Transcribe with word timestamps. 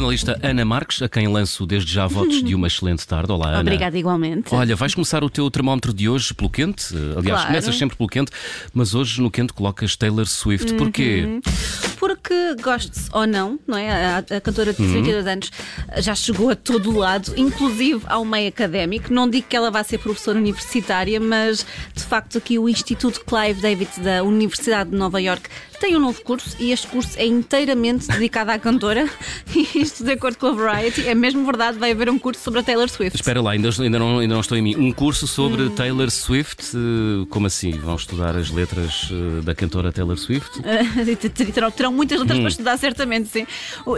Jornalista 0.00 0.40
Ana 0.42 0.64
Marques, 0.64 1.02
a 1.02 1.10
quem 1.10 1.28
lanço 1.28 1.66
desde 1.66 1.92
já 1.92 2.06
votos 2.06 2.42
de 2.42 2.54
uma 2.54 2.66
excelente 2.66 3.06
tarde. 3.06 3.30
Olá, 3.30 3.50
Ana. 3.50 3.60
Obrigada 3.60 3.98
igualmente. 3.98 4.48
Olha, 4.54 4.74
vais 4.74 4.94
começar 4.94 5.22
o 5.22 5.28
teu 5.28 5.50
termómetro 5.50 5.92
de 5.92 6.08
hoje 6.08 6.32
pelo 6.32 6.48
quente. 6.48 6.94
Aliás, 6.96 7.26
Claro. 7.26 7.46
começas 7.48 7.76
sempre 7.76 7.98
pelo 7.98 8.08
quente, 8.08 8.32
mas 8.72 8.94
hoje 8.94 9.20
no 9.20 9.30
quente 9.30 9.52
colocas 9.52 9.94
Taylor 9.96 10.26
Swift. 10.26 10.72
Porquê? 10.72 11.40
Porque 12.22 12.62
goste 12.62 12.92
ou 13.12 13.26
não, 13.26 13.58
não 13.66 13.76
é? 13.78 13.90
A, 13.90 14.18
a 14.18 14.40
cantora 14.40 14.72
de 14.72 14.80
Uhum. 14.82 14.92
32 14.92 15.26
anos 15.26 15.50
já 15.98 16.14
chegou 16.14 16.50
a 16.50 16.54
todo 16.54 16.90
o 16.90 16.96
lado, 16.98 17.32
inclusive 17.36 18.02
ao 18.06 18.24
meio 18.24 18.48
académico. 18.48 19.12
Não 19.12 19.28
digo 19.28 19.46
que 19.48 19.56
ela 19.56 19.70
vá 19.70 19.82
ser 19.82 19.98
professora 19.98 20.38
universitária, 20.38 21.18
mas 21.18 21.64
de 21.94 22.02
facto 22.04 22.38
aqui 22.38 22.58
o 22.58 22.68
Instituto 22.68 23.20
Clive 23.24 23.60
David 23.60 23.90
da 24.00 24.22
Universidade 24.22 24.90
de 24.90 24.96
Nova 24.96 25.20
York 25.20 25.48
tem 25.80 25.96
um 25.96 25.98
novo 26.00 26.20
curso 26.22 26.54
e 26.60 26.72
este 26.72 26.86
curso 26.88 27.18
é 27.18 27.24
inteiramente 27.26 28.06
dedicado 28.06 28.50
à 28.50 28.58
cantora. 28.58 29.08
E 29.56 29.80
isto, 29.82 30.04
de 30.04 30.12
acordo 30.12 30.36
com 30.38 30.46
a 30.46 30.52
Variety, 30.52 31.08
é 31.08 31.14
mesmo 31.14 31.44
verdade, 31.44 31.76
vai 31.78 31.90
haver 31.90 32.08
um 32.08 32.18
curso 32.18 32.42
sobre 32.42 32.60
a 32.60 32.62
Taylor 32.62 32.88
Swift. 32.88 33.16
Espera 33.16 33.40
lá, 33.42 33.50
ainda, 33.52 33.68
ainda, 33.80 33.98
não, 33.98 34.18
ainda 34.18 34.34
não 34.34 34.40
estou 34.40 34.56
em 34.56 34.62
mim. 34.62 34.76
Um 34.76 34.92
curso 34.92 35.26
sobre 35.26 35.62
Hum. 35.62 35.70
Taylor 35.70 36.10
Swift. 36.10 36.64
eh, 36.76 37.26
Como 37.30 37.46
assim? 37.46 37.72
Vão 37.72 37.96
estudar 37.96 38.36
as 38.36 38.50
letras 38.50 39.08
eh, 39.10 39.40
da 39.42 39.54
cantora 39.54 39.90
Taylor 39.90 40.16
Swift? 40.18 40.50
Te- 40.62 41.16
te- 41.30 41.46
terão, 41.52 41.70
terão 41.70 41.92
muitas 42.10 42.20
letras 42.20 42.38
Hum. 42.38 42.42
para 42.42 42.48
estudar, 42.50 42.78
certamente, 42.78 43.28
sim. 43.28 43.46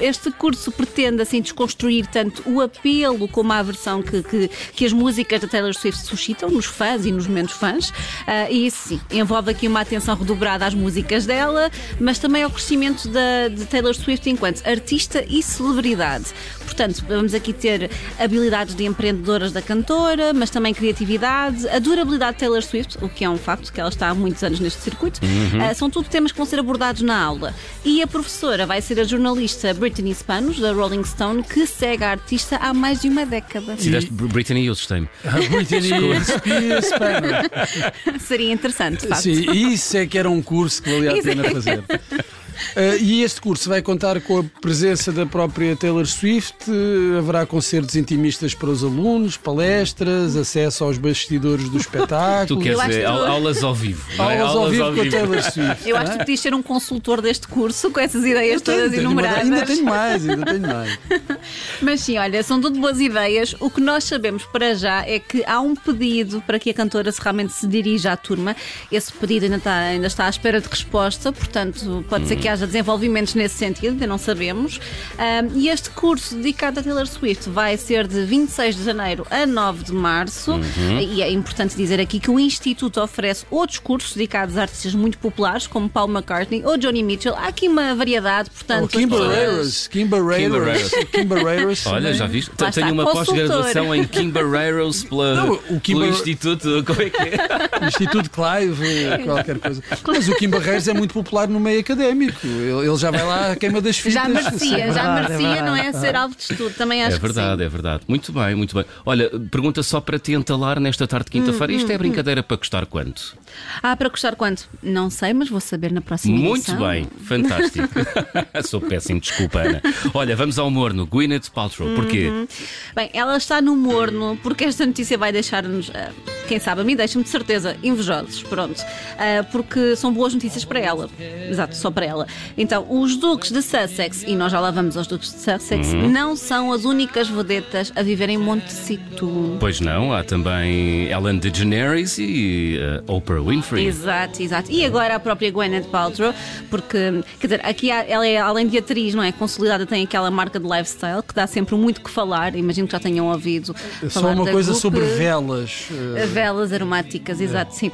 Este 0.00 0.30
curso 0.32 0.70
pretende 0.72 1.22
assim 1.22 1.40
desconstruir 1.40 2.06
tanto 2.06 2.42
o 2.48 2.60
apelo 2.60 3.28
como 3.28 3.52
a 3.52 3.58
aversão 3.58 4.02
que, 4.02 4.22
que, 4.22 4.50
que 4.74 4.84
as 4.84 4.92
músicas 4.92 5.40
da 5.40 5.48
Taylor 5.48 5.74
Swift 5.74 6.04
suscitam 6.04 6.50
nos 6.50 6.66
fãs 6.66 7.06
e 7.06 7.12
nos 7.12 7.26
menos 7.26 7.52
fãs. 7.52 7.92
Ah, 8.26 8.50
e 8.50 8.66
isso 8.66 8.88
sim, 8.88 9.00
envolve 9.10 9.50
aqui 9.50 9.68
uma 9.68 9.80
atenção 9.80 10.16
redobrada 10.16 10.66
às 10.66 10.74
músicas 10.74 11.26
dela, 11.26 11.70
mas 12.00 12.18
também 12.18 12.42
ao 12.42 12.50
crescimento 12.50 13.08
da, 13.08 13.48
de 13.48 13.64
Taylor 13.66 13.94
Swift 13.94 14.28
enquanto 14.28 14.66
artista 14.66 15.24
e 15.28 15.42
celebridade. 15.42 16.26
Portanto, 16.64 17.04
vamos 17.06 17.34
aqui 17.34 17.52
ter 17.52 17.90
habilidades 18.18 18.74
de 18.74 18.84
empreendedoras 18.84 19.52
da 19.52 19.60
cantora, 19.60 20.32
mas 20.32 20.48
também 20.50 20.72
criatividade, 20.72 21.68
a 21.68 21.78
durabilidade 21.78 22.32
de 22.34 22.38
Taylor 22.40 22.62
Swift, 22.62 22.96
o 23.04 23.08
que 23.08 23.24
é 23.24 23.28
um 23.30 23.36
facto, 23.36 23.72
que 23.72 23.80
ela 23.80 23.90
está 23.90 24.08
há 24.08 24.14
muitos 24.14 24.42
anos 24.42 24.58
neste 24.58 24.80
circuito. 24.80 25.20
Ah, 25.60 25.74
são 25.74 25.90
tudo 25.90 26.08
temas 26.08 26.32
que 26.32 26.38
vão 26.38 26.46
ser 26.46 26.58
abordados 26.58 27.02
na 27.02 27.20
aula. 27.20 27.54
E 27.84 28.01
a 28.02 28.06
professora 28.06 28.66
vai 28.66 28.82
ser 28.82 28.98
a 28.98 29.04
jornalista 29.04 29.72
Brittany 29.72 30.12
Spanos, 30.12 30.58
da 30.58 30.72
Rolling 30.72 31.04
Stone, 31.04 31.42
que 31.42 31.66
segue 31.66 32.02
a 32.02 32.10
artista 32.10 32.56
há 32.56 32.74
mais 32.74 33.00
de 33.00 33.08
uma 33.08 33.24
década. 33.24 33.76
Se 33.76 33.90
deste 33.90 34.12
Britney, 34.12 34.66
eu 34.66 34.72
assustei-me. 34.72 35.08
Spears 36.24 36.86
Spanner. 36.86 37.50
Seria 38.20 38.52
interessante, 38.52 39.02
de 39.02 39.08
facto. 39.08 39.22
Sim, 39.22 39.50
isso 39.52 39.96
é 39.96 40.06
que 40.06 40.18
era 40.18 40.28
um 40.28 40.42
curso 40.42 40.82
que 40.82 40.90
valia 40.90 41.12
a 41.12 41.18
é. 41.18 41.22
pena 41.22 41.44
fazer. 41.44 41.84
Uh, 42.76 42.96
e 43.00 43.22
este 43.22 43.40
curso 43.40 43.68
vai 43.68 43.82
contar 43.82 44.20
com 44.20 44.38
a 44.38 44.44
presença 44.60 45.10
da 45.12 45.24
própria 45.26 45.74
Taylor 45.76 46.06
Swift, 46.06 46.54
uh, 46.70 47.18
haverá 47.18 47.44
concertos 47.46 47.96
intimistas 47.96 48.54
para 48.54 48.68
os 48.70 48.82
alunos, 48.84 49.36
palestras, 49.36 50.36
acesso 50.36 50.84
aos 50.84 50.98
bastidores 50.98 51.64
do 51.66 51.72
Tu 51.72 51.78
espetáculo. 51.78 52.60
queres 52.60 52.78
acho 52.78 52.88
dizer 52.88 53.00
que- 53.00 53.06
au- 53.06 53.24
aulas 53.26 53.62
ao 53.64 53.74
vivo. 53.74 54.04
não 54.16 54.30
é? 54.30 54.38
Aulas 54.40 54.56
ao 54.56 54.70
vivo 54.70 54.94
com 54.94 55.00
a 55.00 55.10
Taylor 55.10 55.42
Swift. 55.42 55.88
Eu 55.88 55.96
acho 55.96 56.06
é? 56.06 56.12
que 56.12 56.18
tu 56.18 56.18
podias 56.18 56.40
ser 56.40 56.54
um 56.54 56.62
consultor 56.62 57.20
deste 57.22 57.48
curso 57.48 57.90
com 57.90 58.00
essas 58.00 58.24
ideias 58.24 58.60
tenho- 58.62 58.78
todas 58.78 58.90
tenho 58.92 59.02
uma- 59.10 59.22
enumeradas. 59.22 59.42
Ainda 59.44 59.66
tenho 59.66 59.84
mais, 59.84 60.28
ainda 60.28 60.44
tenho 60.46 60.62
mais. 60.62 60.98
Mas 61.80 62.00
sim, 62.00 62.18
olha, 62.18 62.42
são 62.42 62.60
tudo 62.60 62.78
boas 62.80 63.00
ideias. 63.00 63.54
O 63.60 63.70
que 63.70 63.80
nós 63.80 64.04
sabemos 64.04 64.44
para 64.44 64.74
já 64.74 65.02
é 65.06 65.18
que 65.18 65.42
há 65.46 65.60
um 65.60 65.74
pedido 65.74 66.42
para 66.46 66.58
que 66.58 66.70
a 66.70 66.74
cantora 66.74 67.10
se 67.10 67.20
realmente 67.20 67.52
se 67.52 67.66
dirija 67.66 68.12
à 68.12 68.16
turma. 68.16 68.54
Esse 68.90 69.12
pedido 69.12 69.44
ainda 69.44 69.56
está, 69.56 69.76
ainda 69.78 70.06
está 70.06 70.26
à 70.26 70.30
espera 70.30 70.60
de 70.60 70.68
resposta, 70.68 71.32
portanto, 71.32 72.04
pode 72.08 72.28
ser 72.28 72.36
que 72.36 72.41
haja 72.48 72.66
desenvolvimentos 72.66 73.34
nesse 73.34 73.56
sentido, 73.56 73.92
ainda 73.92 74.06
não 74.06 74.18
sabemos. 74.18 74.80
Ahm, 75.18 75.50
e 75.54 75.68
este 75.68 75.90
curso 75.90 76.34
dedicado 76.36 76.80
a 76.80 76.82
Taylor 76.82 77.06
Swift 77.06 77.48
vai 77.50 77.76
ser 77.76 78.06
de 78.06 78.24
26 78.24 78.76
de 78.76 78.84
janeiro 78.84 79.26
a 79.30 79.46
9 79.46 79.84
de 79.84 79.92
março. 79.92 80.52
E 81.00 81.22
é 81.22 81.30
importante 81.30 81.76
dizer 81.76 82.00
aqui 82.00 82.18
que 82.20 82.30
o 82.30 82.38
Instituto 82.38 83.00
oferece 83.00 83.44
outros 83.50 83.78
cursos 83.78 84.14
dedicados 84.14 84.56
a 84.56 84.62
artistas 84.62 84.94
muito 84.94 85.18
populares, 85.18 85.66
como 85.66 85.88
Paul 85.88 86.08
McCartney 86.08 86.64
ou 86.64 86.76
Johnny 86.76 87.02
Mitchell. 87.02 87.34
Há 87.34 87.48
aqui 87.48 87.68
uma 87.68 87.94
variedade, 87.94 88.50
portanto. 88.50 88.82
Oh, 88.82 88.86
as 88.86 88.92
Kim 88.92 89.08
pessoas- 89.08 89.28
Barreiros. 89.28 89.88
Kim 89.88 90.06
Barreiros. 90.06 90.90
Kim 91.12 91.24
Barreiros. 91.26 91.86
Olha, 91.86 92.14
já 92.14 92.26
viste? 92.26 92.50
Lá 92.50 92.70
Tenho 92.70 92.86
está, 92.88 92.92
uma 92.92 93.10
pós-graduação 93.10 93.94
em 93.94 94.04
Kim 94.04 94.30
Barreiros 94.30 95.04
pela, 95.04 95.34
Não, 95.34 95.52
o 95.70 95.80
Kim 95.80 95.92
pelo 95.94 96.00
Bar- 96.06 96.08
Instituto. 96.14 96.84
Como 96.86 97.02
é 97.02 97.10
que 97.10 97.20
é? 97.22 97.32
Instituto 97.88 98.30
Clive, 98.30 99.24
qualquer 99.24 99.58
coisa. 99.58 99.82
Mas 100.06 100.28
o 100.28 100.34
Kim 100.36 100.48
Barreiros 100.48 100.88
é 100.88 100.94
muito 100.94 101.14
popular 101.14 101.48
no 101.48 101.60
meio 101.60 101.80
académico. 101.80 102.31
Ele, 102.44 102.86
ele 102.88 102.96
já 102.96 103.10
vai 103.10 103.22
lá 103.24 103.52
à 103.52 103.56
queima 103.56 103.80
das 103.80 103.96
fitas. 103.98 104.14
Já 104.14 104.28
merecia, 104.28 104.78
é 104.78 104.92
já 104.92 105.14
verdade, 105.14 105.28
merecia, 105.42 105.56
é 105.58 105.62
não 105.62 105.76
é? 105.76 105.92
Ser 105.92 106.16
alvo 106.16 106.34
de 106.34 106.42
estudo, 106.42 106.74
também 106.74 107.02
acho 107.04 107.16
É 107.16 107.18
verdade, 107.18 107.58
que 107.58 107.62
é 107.64 107.68
verdade. 107.68 108.02
Muito 108.08 108.32
bem, 108.32 108.54
muito 108.54 108.74
bem. 108.74 108.84
Olha, 109.04 109.30
pergunta 109.50 109.82
só 109.82 110.00
para 110.00 110.18
te 110.18 110.32
entalar 110.32 110.80
nesta 110.80 111.06
tarde 111.06 111.26
de 111.26 111.30
quinta-feira. 111.32 111.72
Hum, 111.72 111.76
Isto 111.76 111.92
é 111.92 111.98
brincadeira 111.98 112.42
para 112.42 112.56
custar 112.56 112.86
quanto? 112.86 113.36
Ah, 113.82 113.96
para 113.96 114.08
custar 114.10 114.34
quanto? 114.36 114.68
Não 114.82 115.10
sei, 115.10 115.32
mas 115.34 115.48
vou 115.48 115.60
saber 115.60 115.92
na 115.92 116.00
próxima 116.00 116.36
Muito 116.36 116.70
edição. 116.70 116.78
bem, 116.88 117.06
fantástico. 117.24 117.88
Sou 118.64 118.80
péssimo, 118.80 119.20
desculpa, 119.20 119.60
Ana. 119.60 119.82
Olha, 120.14 120.34
vamos 120.36 120.58
ao 120.58 120.70
morno. 120.70 121.06
Gwyneth 121.06 121.50
Paltrow, 121.54 121.94
porquê? 121.94 122.28
Uhum. 122.28 122.46
Bem, 122.94 123.10
ela 123.12 123.36
está 123.36 123.60
no 123.60 123.76
morno 123.76 124.38
porque 124.42 124.64
esta 124.64 124.86
notícia 124.86 125.18
vai 125.18 125.32
deixar-nos, 125.32 125.90
ah, 125.94 126.10
quem 126.48 126.58
sabe, 126.58 126.80
a 126.80 126.84
mim 126.84 126.94
deixa-me 126.96 127.24
de 127.24 127.30
certeza 127.30 127.76
invejosos, 127.82 128.42
pronto. 128.42 128.82
Ah, 129.18 129.44
porque 129.50 129.96
são 129.96 130.12
boas 130.12 130.34
notícias 130.34 130.64
para 130.64 130.78
ela. 130.80 131.08
Exato, 131.48 131.74
só 131.76 131.90
para 131.90 132.06
ela. 132.06 132.26
Então, 132.56 132.86
os 132.88 133.16
duques 133.16 133.50
de 133.52 133.62
Sussex, 133.62 134.22
e 134.26 134.34
nós 134.36 134.50
já 134.52 134.60
lá 134.60 134.70
vamos 134.70 134.96
aos 134.96 135.06
duques 135.06 135.32
de 135.32 135.38
Sussex, 135.40 135.88
Uhum. 135.92 136.08
não 136.10 136.36
são 136.36 136.72
as 136.72 136.84
únicas 136.84 137.28
vedetas 137.28 137.92
a 137.94 138.02
viver 138.02 138.28
em 138.28 138.38
Montecito. 138.38 139.56
Pois 139.60 139.80
não, 139.80 140.12
há 140.12 140.24
também 140.24 141.06
Ellen 141.10 141.38
DeGeneres 141.38 142.18
e 142.18 142.78
eh, 142.80 143.02
Oprah 143.06 143.40
Winfrey. 143.40 143.86
Exato, 143.86 144.42
exato. 144.42 144.70
E 144.70 144.84
agora 144.84 145.14
a 145.16 145.20
própria 145.20 145.50
Gwyneth 145.50 145.84
Paltrow, 145.90 146.34
porque, 146.70 147.22
quer 147.40 147.46
dizer, 147.46 147.60
aqui 147.66 147.90
há- 147.90 148.04
ela 148.08 148.26
é, 148.26 148.38
além 148.38 148.66
de 148.66 148.78
atriz, 148.78 149.14
não 149.14 149.22
é? 149.22 149.30
Consolidada, 149.32 149.86
tem 149.86 150.02
aquela 150.04 150.30
marca 150.30 150.58
de 150.58 150.66
lifestyle 150.66 151.22
que 151.26 151.34
dá 151.34 151.46
sempre 151.46 151.74
muito 151.76 152.00
que 152.00 152.10
falar. 152.10 152.54
Imagino 152.56 152.86
que 152.86 152.92
já 152.92 153.00
tenham 153.00 153.26
ouvido. 153.28 153.74
É 154.02 154.08
Só 154.08 154.32
uma 154.32 154.44
da 154.44 154.50
coisa 154.52 154.74
sobre 154.74 155.00
velas. 155.00 155.88
eh, 156.16 156.26
Velas 156.26 156.41
aromáticas, 156.72 157.40
exato, 157.40 157.74
sim. 157.74 157.90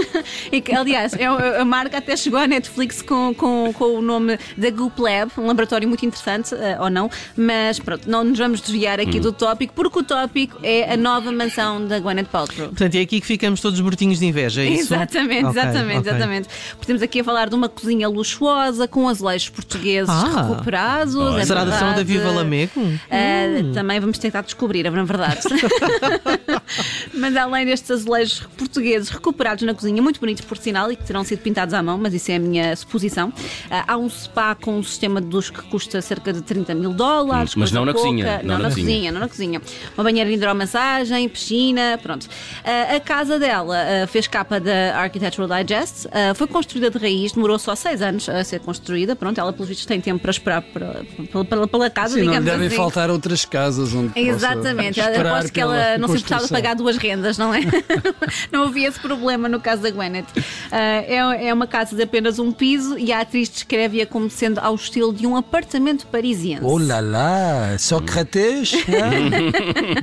e 0.50 0.60
que, 0.60 0.72
aliás, 0.74 1.14
é, 1.14 1.26
a 1.26 1.64
marca 1.64 1.98
até 1.98 2.16
chegou 2.16 2.38
à 2.38 2.46
Netflix 2.46 3.00
com, 3.02 3.32
com, 3.34 3.72
com 3.72 3.84
o 3.98 4.02
nome 4.02 4.38
da 4.56 4.70
Goop 4.70 5.00
Lab, 5.00 5.30
um 5.38 5.46
laboratório 5.46 5.88
muito 5.88 6.04
interessante, 6.04 6.54
eh, 6.54 6.76
ou 6.80 6.90
não, 6.90 7.10
mas 7.36 7.78
pronto, 7.78 8.08
não 8.10 8.24
nos 8.24 8.38
vamos 8.38 8.60
desviar 8.60 8.98
aqui 9.00 9.18
Hum. 9.18 9.22
do 9.22 9.32
tópico, 9.32 9.72
porque 9.74 9.98
o 9.98 10.02
tópico 10.02 10.58
é 10.62 10.92
a 10.92 10.96
nova 10.96 11.30
mansão 11.30 11.86
da 11.86 11.98
Gwyneth 12.00 12.26
Paltrow. 12.26 12.68
Portanto, 12.68 12.94
é 12.94 13.00
aqui 13.00 13.20
que 13.20 13.26
ficamos 13.26 13.60
todos 13.60 13.78
mortinhos 13.80 14.18
de 14.18 14.26
inveja, 14.26 14.62
é 14.62 14.66
isso? 14.66 14.94
Exatamente, 14.94 15.44
Ok, 15.46 15.60
exatamente, 15.60 15.98
ok. 15.98 16.10
exatamente. 16.12 16.48
Porque 16.70 16.86
temos 16.86 17.02
aqui 17.02 17.20
a 17.20 17.24
falar 17.24 17.48
de 17.48 17.54
uma 17.54 17.68
cozinha 17.68 18.08
luxuosa 18.08 18.88
com 18.88 19.08
azulejos 19.08 19.48
portugueses 19.50 20.08
Ah. 20.08 20.48
recuperados. 20.48 21.14
é 21.38 21.44
Será 21.44 21.64
da. 21.64 22.02
Viva 22.02 22.30
Lamego? 22.30 22.72
Ah, 23.10 23.72
Também 23.74 24.00
vamos 24.00 24.18
tentar 24.18 24.42
descobrir, 24.42 24.84
na 24.90 25.02
verdade. 25.04 25.40
mas 27.14 27.36
além 27.36 27.66
destes 27.82 27.90
azulejos 27.90 28.40
portugueses 28.56 29.08
recuperados 29.08 29.64
na 29.64 29.74
cozinha, 29.74 30.00
muito 30.00 30.20
bonitos 30.20 30.44
por 30.44 30.56
sinal 30.56 30.90
e 30.90 30.96
que 30.96 31.04
terão 31.04 31.24
sido 31.24 31.40
pintados 31.40 31.74
à 31.74 31.82
mão, 31.82 31.98
mas 31.98 32.14
isso 32.14 32.30
é 32.30 32.36
a 32.36 32.38
minha 32.38 32.74
suposição. 32.76 33.32
ah, 33.70 33.84
há 33.88 33.96
um 33.96 34.08
spa 34.08 34.54
com 34.54 34.78
um 34.78 34.82
sistema 34.82 35.20
de 35.20 35.26
luz 35.28 35.50
que 35.50 35.60
custa 35.62 36.00
cerca 36.00 36.32
de 36.32 36.40
30 36.42 36.74
mil 36.74 36.92
dólares. 36.92 37.52
Hum, 37.56 37.60
mas 37.60 37.72
não 37.72 37.84
na 37.84 37.92
pouca. 37.92 38.08
cozinha, 38.08 38.40
Não, 38.42 38.58
na, 38.58 38.64
cozinha. 38.68 39.12
não 39.12 39.20
na 39.20 39.28
cozinha. 39.28 39.60
Uma 39.96 40.04
banheira 40.04 40.28
de 40.30 40.36
hidromassagem, 40.36 41.28
piscina, 41.28 41.98
pronto. 42.02 42.26
Ah, 42.64 42.96
a 42.96 43.00
casa 43.00 43.38
dela 43.38 43.76
ah, 43.76 44.06
fez 44.06 44.26
capa 44.26 44.60
da 44.60 44.96
Architectural 44.98 45.48
Digest, 45.48 46.06
foi 46.36 46.46
construída 46.46 46.90
de 46.90 46.98
raiz, 46.98 47.32
demorou 47.32 47.58
só 47.58 47.74
seis 47.74 48.00
anos 48.00 48.28
a 48.28 48.42
ser 48.44 48.60
construída. 48.60 49.16
Pronto, 49.16 49.38
ela, 49.40 49.52
pelos 49.52 49.68
vistos, 49.68 49.86
tem 49.86 50.00
tempo 50.00 50.20
para 50.20 50.30
esperar 50.30 50.62
pela, 50.62 51.04
pela, 51.30 51.44
pela, 51.44 51.66
pela 51.68 51.90
casa, 51.90 52.14
Sim, 52.14 52.20
não 52.22 52.26
digamos 52.28 52.50
devem 52.50 52.66
assim. 52.68 52.76
faltar 52.76 53.10
outras 53.10 53.44
casas 53.44 53.92
onde 53.94 54.12
Exatamente, 54.18 55.00
aposto 55.00 55.52
que 55.52 55.60
ela 55.60 55.98
não 55.98 56.08
se 56.08 56.16
importava 56.16 56.44
de 56.44 56.50
pagar 56.52 56.74
duas 56.74 56.96
rendas, 56.96 57.38
não 57.38 57.52
é? 57.52 57.60
não 58.50 58.64
havia 58.64 58.88
esse 58.88 59.00
problema 59.00 59.48
no 59.48 59.60
caso 59.60 59.82
da 59.82 59.90
Gwyneth. 59.90 60.26
Uh, 60.36 60.42
é, 60.70 61.46
é 61.46 61.54
uma 61.54 61.66
casa 61.66 61.94
de 61.94 62.02
apenas 62.02 62.38
um 62.38 62.52
piso 62.52 62.98
e 62.98 63.12
a 63.12 63.20
atriz 63.20 63.48
descreve-a 63.48 64.06
como 64.06 64.30
sendo 64.30 64.58
ao 64.58 64.74
estilo 64.74 65.12
de 65.12 65.26
um 65.26 65.36
apartamento 65.36 66.06
parisiense. 66.06 66.64
Oh 66.64 66.78
lá 66.78 67.00
lá, 67.00 67.76
Sócrates, 67.78 68.72
né? 68.86 69.52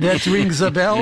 that 0.00 0.28
rings 0.30 0.62
a 0.62 0.70
bell. 0.70 0.96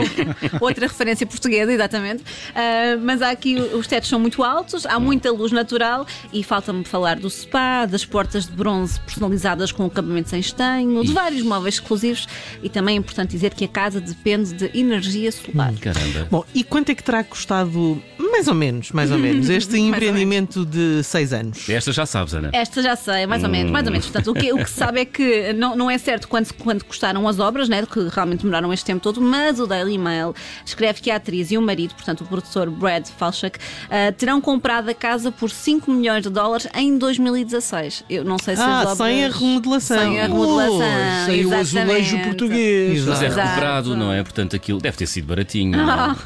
Outra 0.61 0.87
referência 0.87 1.27
portuguesa, 1.27 1.73
exatamente. 1.73 2.23
Uh, 2.23 3.01
mas 3.03 3.23
há 3.23 3.31
aqui 3.31 3.57
os 3.57 3.87
tetos 3.87 4.09
são 4.09 4.19
muito 4.19 4.43
altos, 4.43 4.87
há 4.87 4.99
muita 4.99 5.31
luz 5.31 5.53
natural 5.53 6.07
e 6.33 6.43
falta-me 6.43 6.85
falar 6.85 7.19
do 7.19 7.31
spa, 7.31 7.87
das 7.87 8.05
portas 8.05 8.47
de 8.47 8.53
bronze 8.53 8.99
personalizadas 9.01 9.73
com 9.73 9.85
acabamentos 9.85 10.33
em 10.33 10.41
estanho, 10.41 11.03
de 11.05 11.13
vários 11.13 11.43
móveis 11.43 11.75
exclusivos 11.77 12.27
e 12.63 12.69
também 12.69 12.97
é 12.97 12.99
importante 12.99 13.31
dizer 13.31 13.55
que 13.55 13.65
a 13.65 13.69
casa 13.69 14.01
depende 14.01 14.53
de 14.53 14.71
energia 14.79 15.31
solar. 15.33 15.73
Caramba. 15.81 16.29
Bom, 16.31 16.45
e 16.59 16.65
quanto 16.65 16.91
é 16.91 16.95
que 16.97 17.05
terá 17.05 17.23
custado, 17.23 18.03
mais 18.39 18.47
ou 18.47 18.55
menos, 18.55 18.93
mais 18.93 19.11
ou 19.11 19.19
menos, 19.19 19.51
este 19.51 19.77
empreendimento 19.81 20.65
de 20.65 21.03
seis 21.03 21.33
anos? 21.33 21.69
Esta 21.69 21.91
já 21.91 22.07
sabes, 22.07 22.35
Ana. 22.35 22.51
Esta 22.53 22.81
já 22.81 22.95
sei, 22.95 23.27
mais 23.27 23.43
ou 23.43 23.51
menos, 23.51 23.73
mais 23.73 23.85
ou 23.85 23.91
menos. 23.91 24.07
Portanto, 24.07 24.31
o 24.31 24.35
que, 24.35 24.53
o 24.53 24.59
que 24.59 24.71
se 24.71 24.77
sabe 24.77 25.01
é 25.01 25.05
que 25.05 25.53
não, 25.55 25.75
não 25.75 25.91
é 25.91 25.99
certo 25.99 26.29
quanto, 26.29 26.55
quanto 26.55 26.85
custaram 26.85 27.27
as 27.27 27.41
obras, 27.41 27.69
né, 27.69 27.85
que 27.85 28.09
realmente 28.09 28.43
demoraram 28.43 28.73
este 28.73 28.87
tempo 28.87 29.03
todo, 29.03 29.21
mas 29.21 29.59
o 29.59 29.67
Daily 29.67 29.99
Mail 29.99 30.33
escreve 30.65 31.01
que 31.01 31.11
a 31.11 31.17
atriz 31.17 31.51
e 31.51 31.59
o 31.59 31.63
marido, 31.63 31.95
portanto, 31.95 32.21
o 32.21 32.27
produtor 32.27 32.71
Brad 32.71 33.09
Falchuk, 33.19 33.59
uh, 33.59 34.13
terão 34.17 34.41
comprado 34.41 34.89
a 34.89 34.95
casa 34.95 35.33
por 35.33 35.51
5 35.51 35.91
milhões 35.91 36.23
de 36.23 36.31
dólares 36.31 36.69
em 36.77 36.97
2016. 36.97 38.05
Eu 38.09 38.25
não 38.25 38.39
sei 38.39 38.55
se 38.55 38.63
Ah, 38.63 38.83
as 38.83 38.93
obras... 38.93 38.99
sem 38.99 39.25
a 39.25 39.29
remodelação. 39.31 39.99
Sem 39.99 40.21
a 40.21 40.27
remodelação. 40.27 40.79
Oh, 40.79 41.27
sem 41.27 41.45
o 41.45 41.55
azulejo 41.55 42.19
português. 42.23 43.05
Mas 43.05 43.21
é 43.21 43.29
recuperado, 43.29 43.97
não 43.97 44.13
é? 44.13 44.23
Portanto, 44.23 44.55
aquilo 44.55 44.79
deve 44.79 44.97
ter 44.97 45.07
sido 45.07 45.27
baratinho. 45.27 45.77
não? 45.85 46.17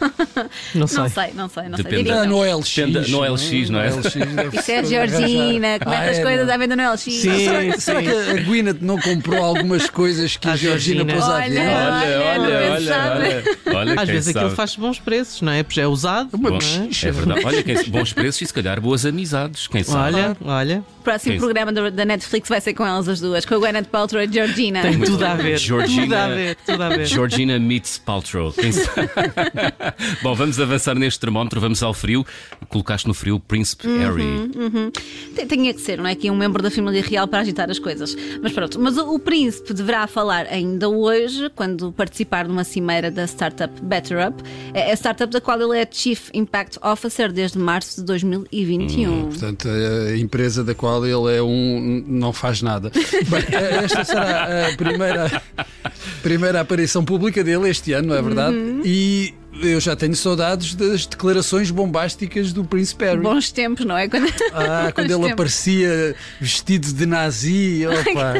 Não 0.74 0.86
sei. 0.86 0.98
Não 0.98 1.08
sei, 1.08 1.32
não 1.34 1.48
sei, 1.48 1.68
não 1.68 1.76
sei. 1.76 1.84
Depende 1.84 2.01
da- 2.04 2.12
que 2.12 2.18
Ah, 2.18 2.24
não. 2.26 2.38
no 2.44 2.58
LX. 2.58 2.74
Depende- 2.76 3.10
no 3.10 3.20
LX, 3.24 3.70
não 3.70 3.80
é? 3.80 3.90
No 3.90 3.96
LX 3.98 4.12
deve 4.14 4.56
Isso 4.58 4.70
é 4.72 4.82
se 4.84 4.90
Georgina, 4.90 5.52
que 5.52 5.58
mete 5.60 5.82
Ah, 5.86 6.00
as 6.10 6.18
é, 6.18 6.22
coisas 6.22 6.48
à 6.48 6.56
venda 6.56 6.76
no 6.76 6.82
LX. 6.82 7.00
Sim, 7.02 7.20
Será, 7.20 7.78
será 7.78 8.00
sim. 8.00 8.06
que 8.06 8.10
a 8.40 8.42
Gwyneth 8.42 8.78
não 8.80 8.98
comprou 9.00 9.42
algumas 9.44 9.88
coisas 9.90 10.36
que 10.36 10.48
a 10.48 10.52
A 10.52 10.56
Georgina 10.56 11.04
Georgina. 11.04 11.20
pôs 11.20 11.28
à 11.28 11.34
Olha, 11.36 11.48
venda? 11.48 11.70
Olha, 11.72 12.42
olha, 12.42 12.72
olha, 12.72 12.88
sabe. 12.88 13.20
olha. 13.66 13.78
Olha, 13.78 14.00
Às 14.00 14.08
vezes 14.08 14.36
aquilo 14.36 14.50
faz 14.50 14.76
bons 14.76 14.98
preços, 14.98 15.40
não 15.42 15.52
é? 15.52 15.62
Porque 15.62 15.80
é 15.80 15.86
usado. 15.86 16.30
É? 16.34 17.06
É 17.08 17.10
verdade. 17.10 17.40
Olha, 17.44 17.62
quem, 17.62 17.90
bons 17.90 18.12
preços 18.12 18.42
e 18.42 18.46
se 18.46 18.54
calhar 18.54 18.80
boas 18.80 19.04
amizades. 19.06 19.66
Quem 19.66 19.82
sabe? 19.82 20.14
Olha, 20.16 20.36
olha. 20.44 20.84
O 21.00 21.02
próximo 21.02 21.36
programa 21.38 21.72
da, 21.72 22.04
Netflix 22.04 22.48
vai 22.48 22.60
ser 22.60 22.74
com 22.74 22.86
elas 22.86 23.08
as 23.08 23.20
duas, 23.20 23.44
com 23.44 23.54
a 23.56 23.58
Gwyneth 23.58 23.86
Paltrow 23.90 24.22
e 24.22 24.26
a 24.26 24.30
Georgina. 24.30 24.82
Tem 24.82 24.98
tudo 25.00 25.24
a 25.26 25.34
ver. 25.34 25.58
Georgina- 25.58 26.02
Tudo 26.02 26.14
a 26.14 26.28
ver, 26.28 26.56
tudo 26.64 26.82
a 26.82 26.88
ver. 26.90 27.06
Georgina 27.06 27.58
meets 27.58 27.98
Paltrow. 27.98 28.52
Quem 28.52 28.70
sabe? 28.72 29.10
Bom, 30.22 30.34
vamos 30.34 30.60
avançar 30.60 30.94
neste 30.94 31.18
termómetro, 31.20 31.60
vamos 31.60 31.82
ao 31.82 31.91
frio. 31.94 32.24
Colocaste 32.68 33.06
no 33.06 33.14
frio 33.14 33.38
Príncipe 33.40 33.86
Harry. 33.98 34.50
Tem- 35.34 35.46
Tinha 35.46 35.74
que 35.74 35.80
ser, 35.80 35.98
não 35.98 36.06
é? 36.06 36.14
Que 36.14 36.28
é 36.28 36.32
um 36.32 36.36
membro 36.36 36.62
da 36.62 36.70
família 36.70 37.02
real 37.02 37.26
para 37.28 37.40
agitar 37.40 37.70
as 37.70 37.78
coisas. 37.78 38.16
Mas 38.42 38.52
pronto, 38.52 38.80
mas 38.80 38.96
o, 38.96 39.14
o 39.14 39.18
príncipe 39.18 39.74
deverá 39.74 40.06
falar 40.06 40.46
ainda 40.46 40.88
hoje, 40.88 41.50
quando 41.54 41.92
participar 41.92 42.48
numa 42.48 42.64
cimeira 42.64 43.10
da 43.10 43.24
startup 43.26 43.72
Better 43.82 44.28
Up, 44.28 44.42
é 44.72 44.90
a 44.92 44.96
startup 44.96 45.30
da 45.32 45.40
qual 45.40 45.60
ele 45.60 45.78
é 45.80 45.86
Chief 45.90 46.30
Impact 46.32 46.78
Officer 46.82 47.30
desde 47.32 47.58
março 47.58 48.00
de 48.00 48.06
2021. 48.06 49.28
Portanto, 49.28 49.68
a 49.68 50.16
empresa 50.16 50.64
da 50.64 50.74
qual 50.74 51.04
ele 51.06 51.36
é 51.36 51.42
um 51.42 52.04
não 52.06 52.32
faz 52.32 52.62
nada. 52.62 52.90
Bem, 53.28 53.42
esta 53.84 54.04
será 54.04 54.68
a 54.68 54.76
primeira, 54.76 55.42
primeira 56.22 56.60
aparição 56.60 57.04
pública 57.04 57.42
dele 57.44 57.68
este 57.68 57.92
ano, 57.92 58.08
não 58.08 58.14
é 58.16 58.22
verdade? 58.22 58.56
E 58.84 59.34
eu 59.60 59.78
já 59.80 59.94
tenho 59.94 60.14
saudades 60.16 60.74
das 60.74 61.04
declarações 61.06 61.70
bombásticas 61.70 62.52
do 62.52 62.64
Príncipe 62.64 63.04
Harry. 63.04 63.20
Bons 63.20 63.50
tempos, 63.52 63.84
não 63.84 63.96
é? 63.96 64.08
Quando, 64.08 64.26
Ah, 64.52 64.90
quando 64.94 65.06
ele 65.10 65.14
tempos. 65.18 65.32
aparecia 65.32 66.14
vestido 66.40 66.92
de 66.92 67.04
nazi, 67.06 67.84
opa. 67.86 68.34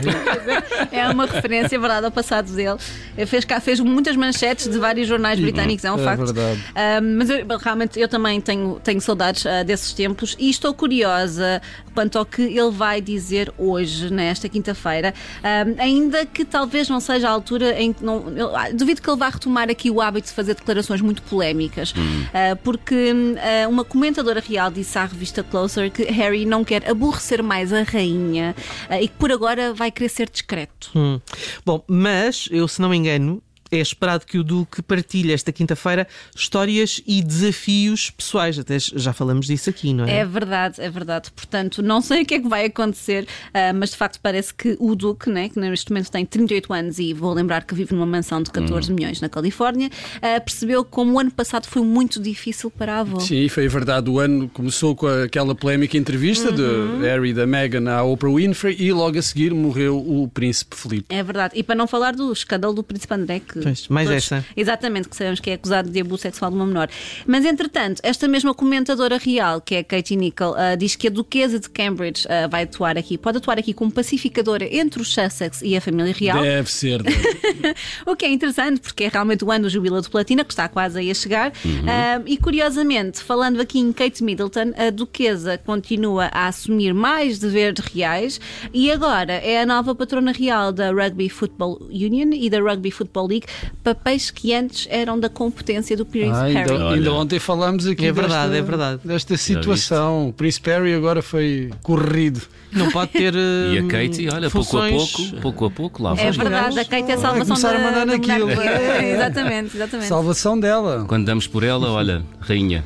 É 0.91 1.09
uma 1.09 1.26
referência, 1.26 1.76
é 1.76 1.79
verdade, 1.79 2.06
ao 2.06 2.12
passado 2.12 2.53
dele. 2.55 2.79
Ele 3.17 3.26
fez, 3.26 3.44
cá, 3.44 3.61
fez 3.61 3.79
muitas 3.81 4.17
manchetes 4.17 4.69
de 4.69 4.79
vários 4.79 5.06
jornais 5.09 5.38
britânicos, 5.38 5.85
é 5.85 5.93
um 5.93 5.99
É 6.00 6.05
facto. 6.05 6.25
verdade. 6.25 6.64
Ah, 6.75 7.00
mas 7.03 7.29
eu, 7.29 7.44
realmente 7.59 8.00
eu 8.00 8.09
também 8.09 8.41
tenho, 8.41 8.81
tenho 8.82 9.00
saudades 9.00 9.44
ah, 9.44 9.62
desses 9.62 9.93
tempos 9.93 10.37
e 10.38 10.49
estou 10.49 10.73
curiosa 10.73 11.61
quanto 11.94 12.17
ao 12.17 12.25
que 12.25 12.41
ele 12.43 12.70
vai 12.70 13.03
dizer 13.03 13.53
hoje, 13.59 14.11
nesta 14.11 14.49
quinta-feira, 14.49 15.12
Ah, 15.43 15.64
ainda 15.79 16.25
que 16.25 16.44
talvez 16.44 16.88
não 16.88 17.00
seja 17.00 17.29
a 17.29 17.31
altura 17.31 17.79
em 17.81 17.93
que. 17.93 18.03
Não, 18.05 18.32
eu, 18.37 18.56
ah, 18.56 18.70
duvido 18.73 19.03
que 19.03 19.11
ele 19.11 19.19
vá 19.19 19.29
retomar 19.29 19.69
aqui 19.70 19.91
o 19.91 20.00
hábito 20.00 20.29
de 20.29 20.32
fazer 20.32 20.55
declarações 20.55 21.00
muito 21.03 21.12
polémicas, 21.20 21.93
Ah, 22.32 22.56
porque 22.62 23.12
ah, 23.38 23.69
uma 23.69 23.85
comentadora 23.85 24.41
real 24.41 24.70
disse 24.70 24.99
à 24.99 25.05
revista 25.05 25.43
Closer 25.43 25.91
que 25.91 26.05
Harry 26.05 26.47
não 26.47 26.64
quer 26.64 26.88
aborrecer 26.88 27.43
mais 27.43 27.73
a 27.73 27.82
rainha 27.82 28.55
ah, 28.88 29.00
e 29.00 29.09
que 29.09 29.14
por 29.14 29.31
agora 29.31 29.75
vai 29.75 29.91
querer 29.91 30.09
ser 30.09 30.31
discreto. 30.31 30.91
Hum. 30.94 31.20
Bom, 31.64 31.82
mas 31.87 32.49
eu, 32.50 32.67
se 32.67 32.81
não 32.81 32.88
me 32.88 32.97
engano, 32.97 33.43
é 33.72 33.78
esperado 33.80 34.26
que 34.26 34.38
o 34.38 34.44
Duque 34.44 34.82
partilhe 34.82 35.32
esta 35.32 35.50
quinta-feira 35.50 36.06
histórias 36.36 37.00
e 37.06 37.22
desafios 37.22 38.10
pessoais. 38.10 38.58
Até 38.58 38.78
já 38.78 39.12
falamos 39.12 39.46
disso 39.46 39.70
aqui, 39.70 39.92
não 39.94 40.04
é? 40.04 40.19
É 40.19 40.24
verdade, 40.26 40.80
é 40.80 40.90
verdade. 40.90 41.30
Portanto, 41.34 41.82
não 41.82 42.00
sei 42.00 42.22
o 42.22 42.26
que 42.26 42.34
é 42.34 42.40
que 42.40 42.48
vai 42.48 42.66
acontecer, 42.66 43.26
ah, 43.54 43.72
mas 43.72 43.90
de 43.90 43.96
facto 43.96 44.20
parece 44.22 44.52
que 44.52 44.76
o 44.78 44.94
Duque, 44.94 45.30
né, 45.30 45.48
que 45.48 45.58
neste 45.58 45.90
momento 45.90 46.10
tem 46.10 46.24
38 46.26 46.72
anos 46.72 46.98
e 46.98 47.12
vou 47.14 47.32
lembrar 47.32 47.64
que 47.64 47.74
vive 47.74 47.94
numa 47.94 48.06
mansão 48.06 48.42
de 48.42 48.50
14 48.50 48.92
milhões 48.92 49.20
na 49.20 49.28
Califórnia, 49.28 49.90
ah, 50.20 50.40
percebeu 50.40 50.84
como 50.84 51.12
o 51.14 51.18
ano 51.18 51.30
passado 51.30 51.66
foi 51.66 51.82
muito 51.82 52.20
difícil 52.20 52.70
para 52.70 52.96
a 52.96 53.00
avó. 53.00 53.20
Sim, 53.20 53.48
foi 53.48 53.66
verdade. 53.68 54.10
O 54.10 54.18
ano 54.18 54.48
começou 54.50 54.94
com 54.94 55.06
aquela 55.06 55.54
polémica 55.54 55.96
entrevista 55.96 56.50
Uhum. 56.50 57.00
de 57.00 57.06
Harry 57.06 57.30
e 57.30 57.34
da 57.34 57.46
Meghan 57.46 57.88
à 57.90 58.02
Oprah 58.02 58.32
Winfrey 58.34 58.76
e 58.78 58.92
logo 58.92 59.18
a 59.18 59.22
seguir 59.22 59.54
morreu 59.54 59.96
o 59.98 60.28
Príncipe 60.28 60.76
Felipe. 60.76 61.06
É 61.08 61.22
verdade. 61.22 61.54
E 61.56 61.62
para 61.62 61.75
não 61.75 61.86
falar 61.86 62.14
do 62.14 62.32
escândalo 62.32 62.75
do 62.75 62.82
Príncipe 62.82 63.14
André, 63.14 63.40
que. 63.40 63.62
Pois, 63.62 63.88
mais 63.88 64.11
essa. 64.11 64.44
Exatamente, 64.56 65.09
que 65.09 65.17
sabemos 65.17 65.41
que 65.41 65.50
é 65.50 65.55
acusado 65.55 65.91
de 65.91 66.00
abuso 66.00 66.23
sexual 66.23 66.50
de 66.50 66.56
uma 66.56 66.67
menor. 66.67 66.88
Mas, 67.26 67.44
entretanto, 67.44 68.00
esta 68.03 68.29
mesma 68.29 68.55
comentadora 68.55 69.19
real, 69.19 69.61
que 69.61 69.75
é 69.75 69.82
Katie 69.82 70.17
Nichol, 70.17 70.55
ah, 70.56 70.75
diz 70.75 70.97
que 70.97 71.06
a 71.06 71.11
Duquesa 71.11 71.59
de 71.59 71.69
Cambridge 71.69 72.26
ah, 72.29 72.47
vai 72.47 72.64
atuar 72.64 72.97
aqui, 72.99 73.17
pode 73.19 73.38
atuar 73.38 73.59
aqui 73.59 73.73
como 73.73 73.91
pacificadora 73.91 74.64
entre 74.75 75.00
os 75.00 75.12
Sussex 75.12 75.62
e 75.62 75.76
a 75.76 75.81
família 75.81 76.12
real. 76.12 76.43
Deve 76.43 76.70
ser. 76.70 77.03
deve. 77.03 77.23
O 78.06 78.17
que 78.17 78.25
é 78.25 78.31
interessante, 78.31 78.81
porque 78.81 79.05
é 79.05 79.09
realmente 79.09 79.44
o 79.44 79.50
ano 79.50 79.64
do 79.64 79.70
Jubileu 79.70 80.00
de 80.00 80.11
Platina, 80.11 80.44
que 80.44 80.53
está 80.53 80.69
quase 80.69 80.99
aí 80.99 81.11
a 81.11 81.14
chegar. 81.14 81.53
Ah, 81.87 82.20
e 82.26 82.37
curiosamente, 82.37 83.23
falando 83.23 83.61
aqui 83.61 83.79
em 83.79 83.93
Kate 83.93 84.23
Middleton, 84.23 84.73
a 84.76 84.91
Duquesa 84.91 85.59
continua 85.59 86.29
a 86.32 86.49
assumir 86.49 86.93
mais 86.93 87.38
deveres 87.38 87.85
reais 87.87 88.41
e 88.73 88.91
agora 88.91 89.32
é 89.32 89.61
a 89.61 89.67
nova 89.67 89.94
patrona 89.94 90.32
real 90.32 90.73
da 90.73 90.91
Rugby 90.91 91.29
Football 91.29 91.79
Union 91.91 92.31
e 92.32 92.49
da 92.49 92.61
Rugby 92.61 92.91
Football 92.91 93.29
League, 93.29 93.47
papéis 93.82 94.31
que 94.31 94.54
antes 94.54 94.87
eram 94.90 95.19
da 95.19 95.28
competência 95.28 95.96
do 95.96 96.04
Prince 96.06 96.31
Ah, 96.31 96.44
Harry. 96.44 96.70
ainda, 96.72 96.88
ainda 96.90 97.12
ontem 97.12 97.38
falámos 97.38 97.87
aqui 97.87 98.06
É 98.06 98.12
verdade, 98.12 98.50
desta, 98.52 98.56
é 98.56 98.62
verdade. 98.62 99.00
desta 99.04 99.37
situação. 99.37 100.28
O 100.28 100.32
Príncipe 100.32 100.71
Harry 100.71 100.94
agora 100.94 101.23
foi 101.23 101.71
corrido. 101.82 102.40
Não 102.73 102.90
pode 102.90 103.11
ter. 103.12 103.35
E 103.35 103.78
a 103.78 103.82
hum, 103.82 103.88
Katie, 103.88 104.28
olha, 104.30 104.50
pouco 104.50 104.78
a 104.78 104.88
pouco, 104.88 105.40
pouco 105.42 105.64
a 105.66 105.71
pouco, 105.71 106.02
lá 106.02 106.12
É 106.12 106.14
vai. 106.14 106.32
verdade, 106.32 106.80
a 106.80 106.85
Kate 106.85 107.11
é 107.11 107.14
a 107.14 107.18
salvação 107.18 107.38
da, 107.38 107.44
começar 107.44 107.76
a 107.76 107.78
mandar 107.78 108.06
da 108.06 108.12
naquilo. 108.16 108.50
É, 108.50 108.54
é. 109.04 109.12
Exatamente, 109.14 109.76
exatamente. 109.76 110.09
Salvação 110.09 110.59
dela. 110.59 111.04
Quando 111.06 111.26
damos 111.26 111.47
por 111.47 111.62
ela, 111.62 111.90
olha, 111.90 112.23
rainha. 112.40 112.82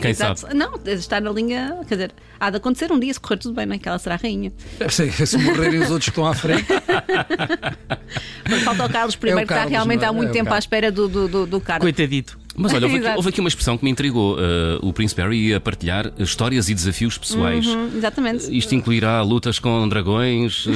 Quem 0.00 0.10
Exato. 0.10 0.40
sabe? 0.40 0.54
Não, 0.54 0.74
está 0.84 1.20
na 1.20 1.30
linha, 1.30 1.78
quer 1.88 1.94
dizer, 1.94 2.12
há 2.38 2.50
de 2.50 2.56
acontecer 2.58 2.90
um 2.92 2.98
dia, 3.00 3.12
se 3.14 3.20
correr 3.20 3.38
tudo 3.38 3.54
bem, 3.54 3.66
não 3.66 3.74
é? 3.74 3.78
Que 3.78 3.88
ela 3.88 3.98
será 3.98 4.16
rainha. 4.16 4.52
Se, 4.90 5.10
se 5.26 5.38
morrerem 5.38 5.80
os 5.80 5.90
outros 5.90 6.04
que 6.06 6.10
estão 6.10 6.26
à 6.26 6.34
frente. 6.34 6.66
Mas 8.48 8.62
falta 8.62 8.86
o 8.86 8.90
Carlos 8.90 9.14
I, 9.14 9.28
É 9.28 9.34
o 9.34 9.36
que 9.38 9.42
está 9.42 9.54
Carlos, 9.54 9.70
realmente 9.72 9.98
não 10.00 10.06
é? 10.06 10.08
há 10.08 10.12
muito 10.12 10.30
É 10.30 10.32
tempo 10.32 10.46
à 10.48 10.50
Carlos. 10.50 10.64
espera 10.64 10.90
do, 10.92 11.08
do, 11.08 11.28
do, 11.28 11.46
do 11.46 11.60
cargo. 11.60 11.82
Coitadito. 11.82 12.38
Mas 12.56 12.72
olha, 12.74 12.86
houve 12.86 12.98
aqui, 12.98 13.08
houve 13.16 13.28
aqui 13.28 13.40
uma 13.40 13.48
expressão 13.48 13.78
que 13.78 13.84
me 13.84 13.90
intrigou. 13.90 14.34
Uh, 14.36 14.38
o 14.82 14.92
Príncipe 14.92 15.20
Harry 15.22 15.48
ia 15.48 15.60
partilhar 15.60 16.12
histórias 16.18 16.68
e 16.68 16.74
desafios 16.74 17.16
pessoais. 17.16 17.66
Hum, 17.66 17.90
exatamente. 17.96 18.56
Isto 18.56 18.74
incluirá 18.74 19.22
lutas 19.22 19.58
com 19.58 19.88
dragões? 19.88 20.66
uh, 20.66 20.70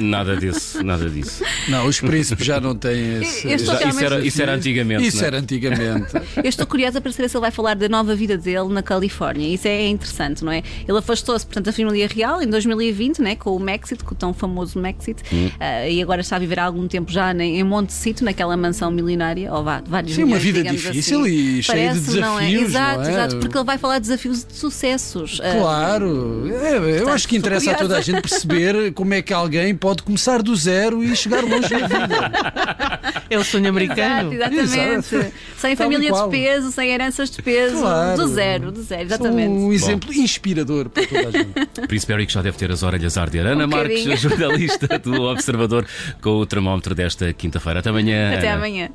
nada 0.00 0.36
disso, 0.36 0.82
nada 0.82 1.08
disso. 1.08 1.42
Não, 1.68 1.86
os 1.86 2.00
príncipes 2.00 2.44
já 2.46 2.60
não 2.60 2.74
têm 2.74 3.22
esse. 3.22 3.46
Eu 3.50 3.58
Já- 3.58 3.88
isso, 3.88 4.04
era, 4.04 4.24
isso 4.26 4.42
era 4.42 4.52
antigamente. 4.56 5.06
Isso 5.06 5.16
não 5.18 5.24
é? 5.24 5.26
era 5.28 5.38
antigamente. 5.38 6.12
Eu 6.36 6.44
estou 6.48 6.66
curiosa 6.66 7.00
para 7.00 7.12
saber 7.12 7.28
se 7.28 7.36
ele 7.36 7.40
vai 7.42 7.50
falar 7.50 7.74
da 7.74 7.88
nova 7.88 8.14
vida 8.14 8.36
dele 8.36 8.68
na 8.68 8.82
Califórnia. 8.82 9.46
Isso 9.52 9.66
é 9.68 9.86
interessante, 9.88 10.44
não 10.44 10.52
é? 10.52 10.62
Ele 10.86 10.98
afastou-se, 10.98 11.44
portanto, 11.46 11.66
da 11.66 11.72
família 11.72 12.06
real 12.06 12.42
em 12.42 12.46
2020, 12.48 13.20
né, 13.22 13.36
com 13.36 13.56
o 13.56 13.60
Maxit, 13.60 14.04
com 14.04 14.14
o 14.14 14.16
tão 14.16 14.32
famoso 14.34 14.78
Maxit, 14.80 15.22
Hum. 15.32 15.50
ah, 15.60 15.88
e 15.88 16.02
agora 16.02 16.20
está 16.20 16.36
a 16.36 16.38
viver 16.38 16.58
há 16.58 16.64
algum 16.64 16.86
tempo 16.86 17.10
já 17.10 17.32
em 17.32 17.62
Montecito, 17.64 18.24
naquela 18.24 18.56
mansão 18.56 18.90
milionária, 18.90 19.52
ou 19.52 19.62
vá, 19.64 19.80
de 19.80 19.88
vários 19.90 20.14
Sim, 20.14 20.22
uma 20.24 20.26
milhões, 20.36 20.42
vida 20.42 20.58
digamos 20.60 20.81
difícil 20.90 21.20
assim. 21.20 21.30
e 21.32 21.62
cheio 21.62 21.92
de 21.94 22.00
Parece, 22.00 22.20
não 22.20 22.38
é? 22.38 22.42
desafios, 22.46 22.68
Exato, 22.70 22.98
não 22.98 23.04
é? 23.06 23.10
exato, 23.10 23.36
porque 23.38 23.56
ele 23.58 23.64
vai 23.64 23.78
falar 23.78 23.94
de 23.98 24.02
desafios 24.02 24.44
de 24.44 24.54
sucessos. 24.54 25.40
Ah, 25.42 25.52
Claro, 25.58 26.50
É, 26.62 27.00
eu 27.00 27.08
acho 27.08 27.26
que 27.28 27.36
interessa 27.36 27.70
a 27.70 27.74
toda 27.74 27.98
a 27.98 28.00
curiosa. 28.00 28.02
gente 28.02 28.22
perceber 28.22 28.92
como 28.94 29.14
é 29.14 29.22
que 29.22 29.32
alguém 29.32 29.74
pode 29.74 30.02
começar 30.02 30.42
do 30.42 30.54
zero 30.56 31.02
e 31.02 31.14
chegar 31.16 31.42
longe 31.44 31.68
na 31.70 31.86
vida. 31.86 33.00
É 33.30 33.38
o 33.38 33.44
sonho 33.44 33.68
americano. 33.68 34.32
Exato, 34.32 34.54
exatamente. 34.54 35.14
Exato. 35.14 35.32
Sem 35.56 35.76
Tal 35.76 35.86
família 35.86 36.12
de 36.12 36.28
peso, 36.30 36.72
sem 36.72 36.90
heranças 36.90 37.30
de 37.30 37.40
peso, 37.42 37.78
Claro. 37.78 38.16
do 38.16 38.28
zero, 38.28 38.72
do 38.72 38.82
zero, 38.82 39.02
exatamente. 39.02 39.48
Um 39.48 39.72
exemplo 39.72 40.12
inspirador 40.12 40.88
para 40.88 41.06
toda 41.06 41.28
a 41.28 41.30
gente. 41.30 41.86
Príncipe 41.88 42.12
Eric 42.12 42.32
já 42.32 42.42
deve 42.42 42.56
ter 42.58 42.70
as 42.70 42.82
orelhas 42.82 43.16
a 43.16 43.22
arder. 43.22 43.46
Ana 43.46 43.64
Um 43.64 43.68
Marques, 43.68 44.04
bocadinho. 44.04 44.16
jornalista 44.16 44.98
do 44.98 45.22
Observador, 45.22 45.86
com 46.20 46.30
o 46.30 46.46
termómetro 46.46 46.94
desta 46.94 47.32
quinta-feira. 47.32 47.78
Até 47.80 47.90
amanhã. 47.90 48.34
Até 48.36 48.48
Ana. 48.48 48.56
amanhã. 48.56 48.88